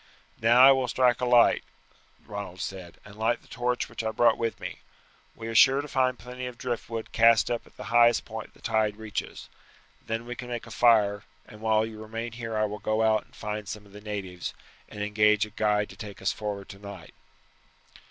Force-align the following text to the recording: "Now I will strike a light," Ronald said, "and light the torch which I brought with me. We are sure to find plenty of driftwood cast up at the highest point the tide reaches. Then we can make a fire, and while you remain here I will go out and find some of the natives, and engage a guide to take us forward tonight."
"Now 0.41 0.63
I 0.63 0.71
will 0.71 0.87
strike 0.87 1.21
a 1.21 1.27
light," 1.27 1.63
Ronald 2.25 2.59
said, 2.59 2.97
"and 3.05 3.15
light 3.15 3.43
the 3.43 3.47
torch 3.47 3.87
which 3.87 4.03
I 4.03 4.09
brought 4.09 4.35
with 4.39 4.59
me. 4.59 4.79
We 5.35 5.47
are 5.47 5.53
sure 5.53 5.79
to 5.79 5.87
find 5.87 6.17
plenty 6.17 6.47
of 6.47 6.57
driftwood 6.57 7.11
cast 7.11 7.51
up 7.51 7.67
at 7.67 7.77
the 7.77 7.83
highest 7.93 8.25
point 8.25 8.55
the 8.55 8.61
tide 8.63 8.97
reaches. 8.97 9.47
Then 10.03 10.25
we 10.25 10.33
can 10.33 10.47
make 10.47 10.65
a 10.65 10.71
fire, 10.71 11.25
and 11.45 11.61
while 11.61 11.85
you 11.85 12.01
remain 12.01 12.31
here 12.31 12.57
I 12.57 12.65
will 12.65 12.79
go 12.79 13.03
out 13.03 13.25
and 13.25 13.35
find 13.35 13.67
some 13.69 13.85
of 13.85 13.91
the 13.91 14.01
natives, 14.01 14.55
and 14.89 15.03
engage 15.03 15.45
a 15.45 15.51
guide 15.51 15.87
to 15.89 15.95
take 15.95 16.19
us 16.19 16.31
forward 16.31 16.67
tonight." 16.67 17.13